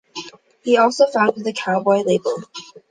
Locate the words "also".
0.77-1.05